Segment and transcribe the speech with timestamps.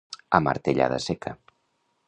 [0.37, 1.31] A martellada seca.